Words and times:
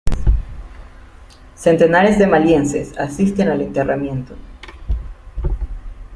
Centenares 1.65 2.17
de 2.17 2.25
malienses 2.25 2.97
asisten 2.97 3.49
al 3.49 3.61
enterramiento. 3.61 4.35